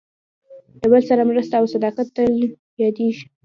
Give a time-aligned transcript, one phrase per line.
[0.79, 2.33] د بل سره مرسته او صداقت تل
[2.83, 3.25] یادېږي.